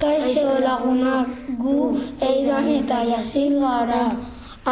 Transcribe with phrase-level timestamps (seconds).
[0.00, 1.28] Kaixo lagunak,
[1.62, 1.78] gu
[2.28, 4.04] eidan eta jasil gara.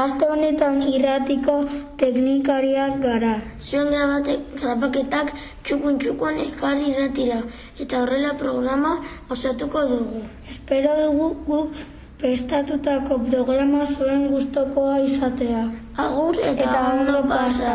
[0.00, 1.56] Aste honetan irratiko
[2.00, 3.34] teknikariak gara.
[3.66, 7.38] Zuen grabate, grabaketak txukun txukun ekarri irratira
[7.84, 8.96] eta horrela programa
[9.36, 10.24] osatuko dugu.
[10.48, 11.86] Espero dugu guk
[12.24, 15.64] prestatutako programa zuen gustokoa izatea.
[16.08, 17.74] Agur eta, ondo pasa.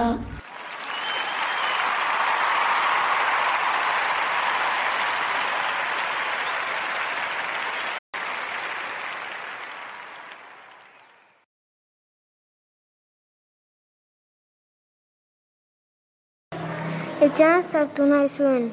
[17.24, 18.64] Etxean sartu nahi zuen.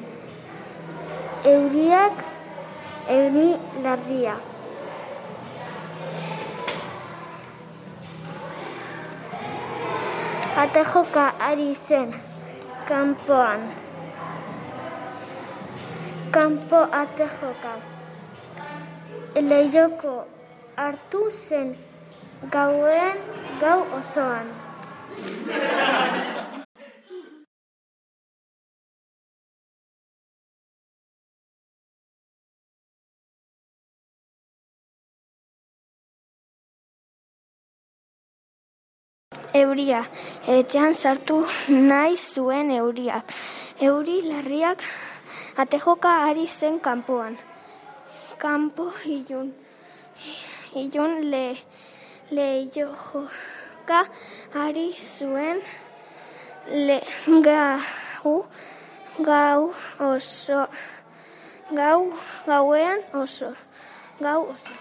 [1.51, 2.17] Euriak,
[3.15, 3.49] euri
[3.83, 4.33] larria.
[10.63, 12.09] Ate joka ari zen
[12.89, 13.61] kanpoan.
[16.31, 17.73] Kanpo ate joka.
[19.49, 20.27] Leiroko
[20.75, 21.75] hartu zen
[22.51, 23.17] gauen
[23.61, 24.47] gau osoan.
[39.53, 40.05] Euria,
[40.47, 43.33] etxean sartu nahi zuen euriak.
[43.83, 44.79] Euri larriak
[45.59, 47.35] atejoka ari zen kanpoan.
[48.39, 49.49] Kanpo ilun,
[50.81, 51.47] ilun le,
[52.31, 53.99] leiojoka
[54.55, 55.59] ari zuen
[56.87, 57.01] le,
[57.47, 58.35] gau,
[59.19, 60.61] gau oso,
[61.75, 61.99] gau,
[62.47, 63.51] gauean oso,
[64.21, 64.80] gau oso.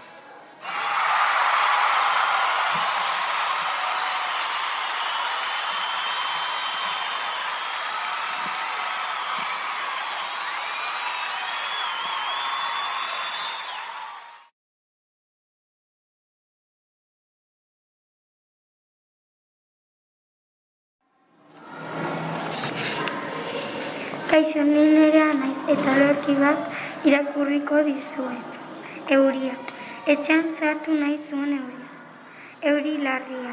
[24.40, 26.60] Kaixo ni nerea naiz eta lorki bat
[27.08, 28.54] irakurriko dizuet.
[29.16, 29.56] Euria.
[30.12, 31.90] Etxean sartu nahi zuen euria.
[32.70, 33.52] Euri larria.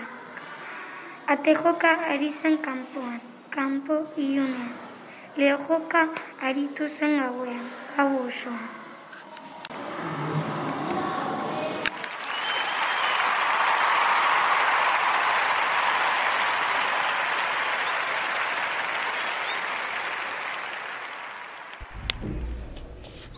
[1.36, 3.20] Atejoka ari zen kanpoan,
[3.58, 4.72] kanpo ilunean.
[5.36, 6.08] Leojoka
[6.40, 7.66] aritu zen gauean,
[7.98, 8.87] gau osoan.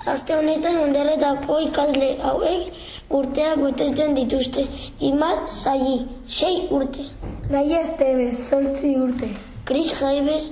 [0.09, 4.63] Aste honetan ondarretako ikasle hauek urteak betetzen dituzte.
[5.09, 5.99] Imat zaili,
[6.37, 7.05] sei urte.
[7.53, 9.29] Laia Estebez, zortzi urte.
[9.67, 10.49] Chris Jaimes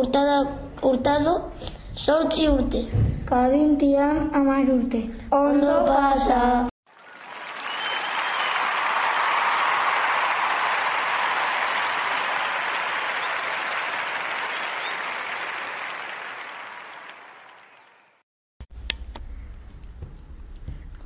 [0.00, 0.40] urtada,
[0.82, 1.36] urtado,
[1.94, 2.82] sortzi urte.
[3.30, 5.04] Kadin Tian, amar urte.
[5.42, 6.40] Ondo pasa.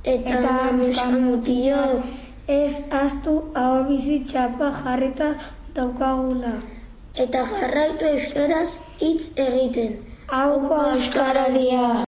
[0.05, 0.37] Eta,
[0.85, 2.05] Eta mutilok,
[2.47, 5.33] Ez astu hau bizi txapa jarrita
[5.73, 6.51] daukagula.
[7.23, 9.95] eta jarraitu euskaraz hitz egiten.
[10.27, 12.05] Hauko Euskaradia.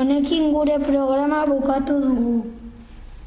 [0.00, 2.36] Honekin gure programa bukatu dugu.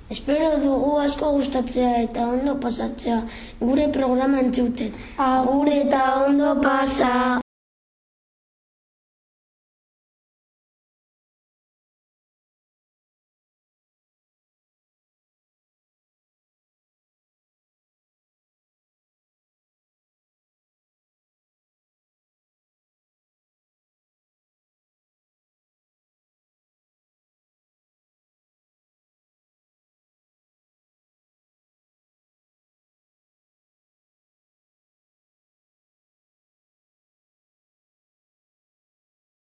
[0.09, 3.19] Espero dugu asko gustatzea eta ondo pasatzea
[3.61, 4.91] gure programa entzuten.
[5.29, 7.42] Agur eta ondo pasa!